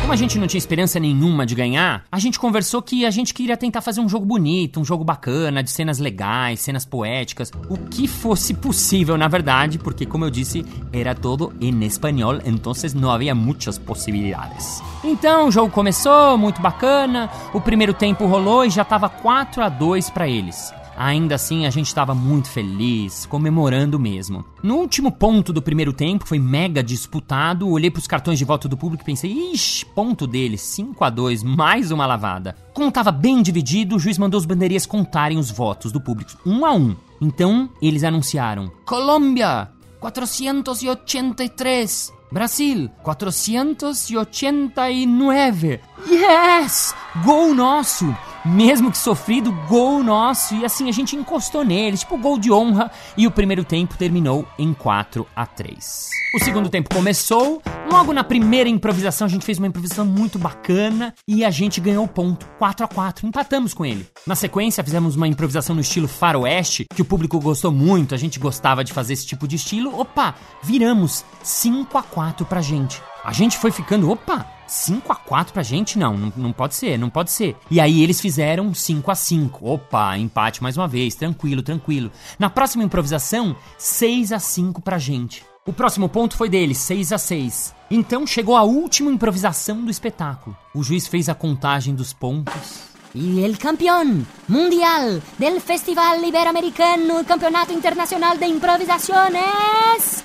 Como 0.00 0.12
a 0.12 0.16
gente 0.16 0.38
não 0.38 0.46
tinha 0.46 0.58
esperança 0.58 1.00
nenhuma 1.00 1.44
de 1.44 1.54
ganhar, 1.56 2.04
a 2.12 2.18
gente 2.20 2.38
conversou 2.38 2.80
que 2.80 3.04
a 3.04 3.10
gente 3.10 3.34
queria 3.34 3.56
tentar 3.56 3.80
fazer 3.80 4.00
um 4.00 4.08
jogo 4.08 4.24
bonito, 4.24 4.78
um 4.78 4.84
jogo 4.84 5.02
bacana, 5.02 5.64
de 5.64 5.70
cenas 5.70 5.98
legais, 5.98 6.60
cenas 6.60 6.84
poéticas, 6.84 7.50
o 7.68 7.76
que 7.76 8.06
fosse 8.06 8.54
possível 8.54 9.16
na 9.16 9.26
verdade, 9.26 9.80
porque 9.80 10.06
como 10.06 10.24
eu 10.24 10.30
disse, 10.30 10.64
era 10.92 11.12
todo 11.12 11.52
em 11.60 11.82
espanhol, 11.84 12.36
então 12.44 12.72
não 12.94 13.10
havia 13.10 13.34
muitas 13.34 13.78
possibilidades. 13.78 14.80
Então 15.02 15.48
o 15.48 15.50
jogo 15.50 15.72
começou, 15.72 16.38
muito 16.38 16.60
bacana, 16.60 17.28
o 17.52 17.60
primeiro 17.60 17.94
tempo 17.94 18.26
rolou 18.26 18.64
e 18.64 18.70
já 18.70 18.84
tava 18.84 19.08
4 19.08 19.62
a 19.62 19.68
2 19.68 20.10
para 20.10 20.28
eles. 20.28 20.72
Ainda 20.96 21.34
assim, 21.34 21.66
a 21.66 21.70
gente 21.70 21.86
estava 21.86 22.14
muito 22.14 22.48
feliz, 22.48 23.26
comemorando 23.26 23.98
mesmo. 23.98 24.44
No 24.62 24.76
último 24.76 25.10
ponto 25.10 25.52
do 25.52 25.62
primeiro 25.62 25.92
tempo, 25.92 26.26
foi 26.26 26.38
mega 26.38 26.82
disputado, 26.82 27.68
olhei 27.68 27.90
para 27.90 28.00
os 28.00 28.06
cartões 28.06 28.38
de 28.38 28.44
voto 28.44 28.68
do 28.68 28.76
público 28.76 29.02
e 29.02 29.06
pensei, 29.06 29.32
ixi, 29.52 29.84
ponto 29.86 30.26
deles, 30.26 30.60
5 30.60 31.04
a 31.04 31.10
2 31.10 31.42
mais 31.42 31.90
uma 31.90 32.06
lavada. 32.06 32.56
Como 32.74 32.88
estava 32.88 33.10
bem 33.10 33.42
dividido, 33.42 33.96
o 33.96 33.98
juiz 33.98 34.18
mandou 34.18 34.38
os 34.38 34.46
bandeirinhas 34.46 34.86
contarem 34.86 35.38
os 35.38 35.50
votos 35.50 35.92
do 35.92 36.00
público, 36.00 36.32
um 36.46 36.64
a 36.64 36.72
um. 36.72 36.94
Então, 37.20 37.68
eles 37.80 38.04
anunciaram: 38.04 38.70
Colômbia, 38.84 39.68
483. 40.00 42.12
Brasil, 42.32 42.90
489. 43.02 45.80
Yes! 46.08 46.94
Gol 47.22 47.54
nosso! 47.54 48.16
Mesmo 48.44 48.90
que 48.90 48.98
sofrido, 48.98 49.52
gol 49.68 50.02
nosso. 50.02 50.54
E 50.54 50.64
assim 50.64 50.88
a 50.88 50.92
gente 50.92 51.16
encostou 51.16 51.64
nele, 51.64 51.96
tipo 51.96 52.18
gol 52.18 52.38
de 52.38 52.52
honra. 52.52 52.90
E 53.16 53.26
o 53.26 53.30
primeiro 53.30 53.64
tempo 53.64 53.96
terminou 53.96 54.46
em 54.58 54.72
4 54.72 55.26
a 55.34 55.46
3. 55.46 56.08
O 56.34 56.38
segundo 56.38 56.68
tempo 56.68 56.94
começou. 56.94 57.62
Logo 57.90 58.12
na 58.12 58.24
primeira 58.24 58.68
improvisação, 58.68 59.26
a 59.26 59.30
gente 59.30 59.44
fez 59.44 59.58
uma 59.58 59.66
improvisação 59.66 60.06
muito 60.06 60.38
bacana 60.38 61.14
e 61.28 61.44
a 61.44 61.50
gente 61.50 61.80
ganhou 61.80 62.08
ponto 62.08 62.46
4 62.58 62.86
a 62.86 62.88
4 62.88 63.26
Empatamos 63.26 63.74
com 63.74 63.84
ele. 63.84 64.06
Na 64.26 64.34
sequência, 64.34 64.82
fizemos 64.82 65.14
uma 65.14 65.28
improvisação 65.28 65.74
no 65.74 65.82
estilo 65.82 66.08
faroeste, 66.08 66.86
que 66.94 67.02
o 67.02 67.04
público 67.04 67.38
gostou 67.38 67.70
muito, 67.70 68.14
a 68.14 68.18
gente 68.18 68.38
gostava 68.38 68.82
de 68.82 68.92
fazer 68.92 69.12
esse 69.12 69.26
tipo 69.26 69.46
de 69.46 69.56
estilo. 69.56 69.98
Opa, 69.98 70.34
viramos 70.62 71.24
5 71.42 71.98
a 71.98 72.02
4 72.02 72.46
pra 72.46 72.62
gente. 72.62 73.00
A 73.24 73.32
gente 73.32 73.56
foi 73.56 73.70
ficando, 73.70 74.10
opa, 74.10 74.46
5 74.66 75.12
a 75.12 75.14
4 75.14 75.52
pra 75.52 75.62
gente? 75.62 75.98
Não, 75.98 76.16
não, 76.16 76.32
não, 76.36 76.52
pode 76.52 76.74
ser, 76.74 76.98
não 76.98 77.08
pode 77.08 77.30
ser. 77.30 77.56
E 77.70 77.80
aí 77.80 78.02
eles 78.02 78.20
fizeram 78.20 78.74
5 78.74 79.10
a 79.10 79.14
5 79.14 79.68
Opa, 79.68 80.16
empate 80.18 80.62
mais 80.62 80.76
uma 80.76 80.88
vez, 80.88 81.14
tranquilo, 81.14 81.62
tranquilo. 81.62 82.10
Na 82.38 82.50
próxima 82.50 82.82
improvisação, 82.82 83.54
6 83.78 84.32
a 84.32 84.38
5 84.38 84.80
pra 84.82 84.98
gente. 84.98 85.44
O 85.64 85.72
próximo 85.72 86.08
ponto 86.08 86.36
foi 86.36 86.48
deles, 86.48 86.78
6 86.78 87.12
a 87.12 87.18
6 87.18 87.74
Então 87.88 88.26
chegou 88.26 88.56
a 88.56 88.62
última 88.62 89.12
improvisação 89.12 89.84
do 89.84 89.90
espetáculo. 89.90 90.56
O 90.74 90.82
juiz 90.82 91.06
fez 91.06 91.28
a 91.28 91.34
contagem 91.34 91.94
dos 91.94 92.12
pontos. 92.12 92.90
E 93.14 93.44
el 93.44 93.58
campeón 93.58 94.26
mundial 94.48 95.20
del 95.38 95.60
Festival 95.60 96.24
Iberoamericano 96.24 97.22
Campeonato 97.26 97.72
Internacional 97.72 98.38
de 98.38 98.46
Improvisaciones. 98.46 100.24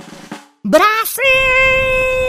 Brasil! 0.63 2.26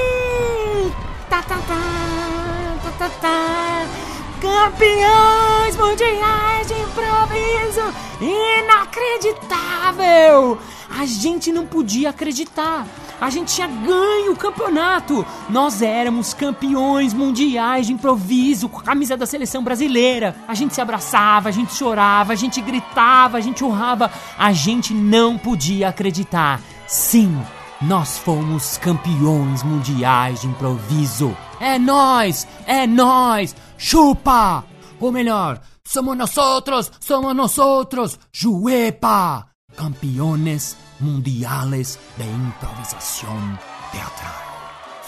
Campeões 4.41 5.77
mundiais 5.77 6.67
de 6.67 6.75
improviso! 6.75 7.95
Inacreditável! 8.21 10.59
A 10.91 11.07
gente 11.07 11.53
não 11.53 11.65
podia 11.65 12.11
acreditar. 12.11 12.85
A 13.21 13.31
gente 13.31 13.55
tinha 13.55 13.67
ganho 13.67 14.33
o 14.33 14.37
campeonato. 14.37 15.25
Nós 15.49 15.83
éramos 15.83 16.35
campeões 16.35 17.15
mundiais 17.15 17.87
de 17.87 17.93
improviso 17.93 18.69
com 18.69 18.81
a 18.81 18.83
camisa 18.83 19.17
da 19.17 19.27
seleção 19.27 19.63
brasileira. 19.63 20.35
A 20.47 20.55
gente 20.55 20.75
se 20.75 20.81
abraçava, 20.81 21.49
a 21.49 21.53
gente 21.53 21.75
chorava, 21.75 22.33
a 22.33 22.37
gente 22.37 22.61
gritava, 22.61 23.39
a 23.39 23.41
gente 23.41 23.63
urrava. 23.63 24.11
A 24.37 24.53
gente 24.53 24.93
não 24.93 25.39
podia 25.39 25.89
acreditar. 25.89 26.61
Sim, 26.87 27.41
nós 27.81 28.19
fomos 28.19 28.77
campeões 28.79 29.63
mundiais 29.63 30.41
de 30.41 30.49
improviso. 30.49 31.37
É 31.61 31.79
nós, 31.79 32.47
é 32.67 32.87
nós. 32.87 33.55
Chupa! 33.77 34.65
Ou 34.99 35.13
melhor, 35.13 35.61
somos 35.85 36.17
nosotros, 36.17 36.91
somos 36.99 37.35
nosotros. 37.37 38.19
Juepa! 38.33 39.47
Campeones 39.77 40.77
mundiales 40.99 41.99
de 42.17 42.25
improvisación 42.25 43.59
teatral. 43.93 44.43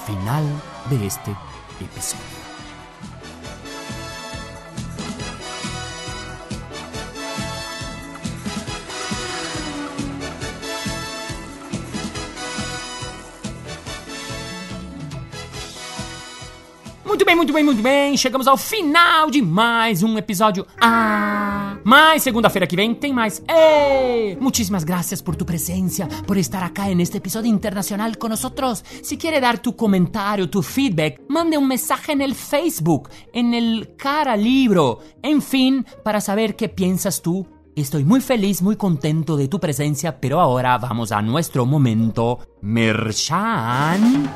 Final 0.06 0.44
de 0.88 1.06
este 1.06 1.36
episodio. 17.20 17.26
bem, 17.26 17.36
muito 17.36 17.52
bem, 17.52 17.64
muito 17.64 17.82
bem. 17.82 18.16
Chegamos 18.16 18.46
ao 18.46 18.56
final 18.56 19.30
de 19.30 19.42
mais 19.42 20.02
um 20.02 20.16
episódio. 20.18 20.66
Ah! 20.80 21.76
Mas 21.84 22.22
segunda-feira 22.22 22.66
que 22.66 22.76
vem 22.76 22.94
tem 22.94 23.12
mais. 23.12 23.42
¡Eh! 23.48 24.36
Muchísimas 24.40 24.84
gracias 24.84 25.22
por 25.22 25.36
tu 25.36 25.44
presencia, 25.44 26.08
por 26.26 26.36
estar 26.38 26.62
acá 26.62 26.90
en 26.90 27.00
este 27.00 27.18
episodio 27.18 27.50
internacional 27.50 28.16
con 28.18 28.30
nosotros. 28.30 28.84
Si 29.02 29.16
quiere 29.16 29.40
dar 29.40 29.58
tu 29.58 29.76
comentario, 29.76 30.48
tu 30.48 30.62
feedback, 30.62 31.20
mande 31.28 31.56
un 31.56 31.68
mensaje 31.68 32.12
en 32.12 32.22
el 32.22 32.34
Facebook, 32.34 33.08
en 33.32 33.54
el 33.54 33.94
cara 33.96 34.36
libro. 34.36 35.00
En 35.22 35.42
fin, 35.42 35.86
para 36.02 36.20
saber 36.20 36.56
qué 36.56 36.68
piensas 36.68 37.22
tú. 37.22 37.46
Estoy 37.76 38.04
muy 38.04 38.20
feliz, 38.20 38.62
muy 38.62 38.76
contento 38.76 39.36
de 39.36 39.48
tu 39.48 39.60
presencia, 39.60 40.20
pero 40.20 40.40
ahora 40.40 40.76
vamos 40.78 41.12
a 41.12 41.22
nuestro 41.22 41.64
momento. 41.64 42.40
Merchan. 42.60 44.30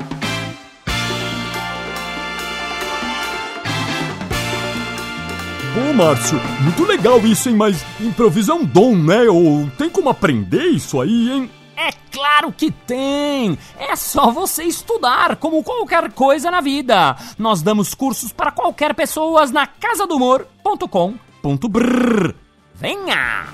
Márcio, 5.95 6.37
muito 6.61 6.83
legal 6.83 7.25
isso, 7.25 7.47
hein? 7.47 7.55
Mas 7.55 7.85
improviso 8.01 8.51
é 8.51 8.55
um 8.55 8.65
dom, 8.65 8.97
né? 8.97 9.29
Ou 9.29 9.69
tem 9.77 9.89
como 9.89 10.09
aprender 10.09 10.65
isso 10.65 10.99
aí, 10.99 11.31
hein? 11.31 11.49
É 11.77 11.89
claro 12.11 12.51
que 12.51 12.69
tem! 12.69 13.57
É 13.79 13.95
só 13.95 14.29
você 14.29 14.63
estudar, 14.63 15.37
como 15.37 15.63
qualquer 15.63 16.11
coisa 16.11 16.51
na 16.51 16.59
vida. 16.59 17.15
Nós 17.37 17.61
damos 17.61 17.93
cursos 17.93 18.33
para 18.33 18.51
qualquer 18.51 18.93
pessoa 18.93 19.45
na 19.47 19.65
casadumor.com.br. 19.65 22.33
Venha! 22.73 23.45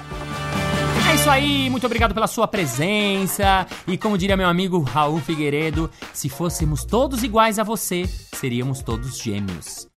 É 1.11 1.15
isso 1.15 1.29
aí, 1.29 1.69
muito 1.69 1.85
obrigado 1.85 2.15
pela 2.15 2.25
sua 2.25 2.47
presença. 2.47 3.67
E 3.87 3.99
como 3.99 4.17
diria 4.17 4.35
meu 4.35 4.47
amigo 4.47 4.81
Raul 4.81 5.19
Figueiredo, 5.19 5.91
se 6.11 6.27
fôssemos 6.27 6.85
todos 6.85 7.23
iguais 7.23 7.59
a 7.59 7.63
você, 7.63 8.09
seríamos 8.33 8.81
todos 8.81 9.19
gêmeos. 9.19 9.90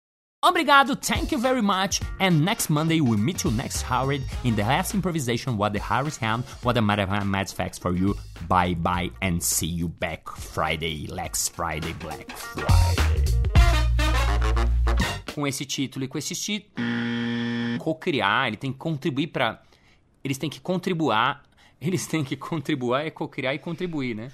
Obrigado, 0.44 0.94
thank 0.94 1.32
you 1.32 1.38
very 1.38 1.62
much. 1.62 2.02
And 2.20 2.44
next 2.44 2.68
Monday 2.68 3.00
we 3.00 3.16
meet 3.16 3.44
you 3.44 3.50
next 3.50 3.80
Howard 3.80 4.22
in 4.44 4.54
the 4.54 4.62
last 4.62 4.94
improvisation 4.94 5.56
what 5.56 5.72
the 5.72 5.80
Harris 5.80 6.18
Ham, 6.18 6.44
what 6.62 6.74
the 6.74 6.82
Mathematics 6.82 7.50
Facts 7.50 7.78
for 7.78 7.96
you. 7.96 8.14
Bye 8.46 8.74
bye 8.74 9.10
and 9.22 9.42
see 9.42 9.66
you 9.66 9.88
back 9.88 10.28
Friday, 10.28 11.06
Lex 11.06 11.48
Friday, 11.48 11.94
Black 11.94 12.30
Friday. 12.30 13.24
Com 15.34 15.46
esse 15.46 15.64
título 15.64 16.04
e 16.04 16.08
com 16.08 16.18
esse 16.18 16.34
título, 16.34 16.86
co-criar, 17.78 18.48
ele 18.48 18.58
tem 18.58 18.70
que 18.70 18.78
contribuir 18.78 19.28
para 19.28 19.62
eles 20.22 20.36
têm 20.36 20.50
que 20.50 20.60
contribuir, 20.60 21.40
eles 21.80 22.06
têm 22.06 22.22
que 22.22 22.36
contribuir 22.36 23.06
é 23.06 23.10
co-criar 23.10 23.54
e 23.54 23.58
contribuir, 23.58 24.14
né? 24.14 24.30